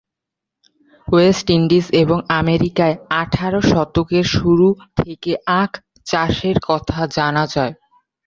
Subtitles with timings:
[1.07, 4.67] West Indies এবং আমেরিকায় আঠারো শতকের শুরু
[4.97, 5.31] থেকে
[5.61, 5.71] আখ
[6.07, 7.73] চাষের কথা জানা যায়।